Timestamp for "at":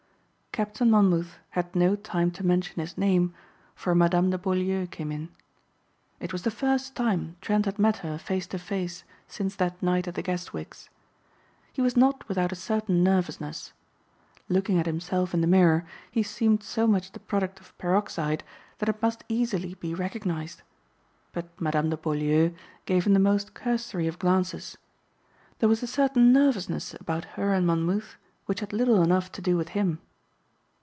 10.09-10.15, 14.77-14.85